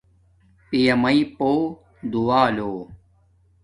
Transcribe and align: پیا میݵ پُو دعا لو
پیا 0.67 0.93
میݵ 1.01 1.19
پُو 1.37 1.49
دعا 2.11 2.41
لو 2.55 2.71